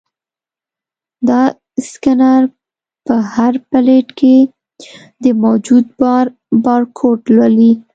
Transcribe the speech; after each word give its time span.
دا 1.27 1.41
سکینر 1.89 2.43
په 3.05 3.15
هر 3.33 3.53
پلیټ 3.69 4.07
کې 4.19 4.37
د 5.23 5.25
موجود 5.43 5.85
بار 6.01 6.25
بارکوډ 6.63 7.19
لولي. 7.35 7.71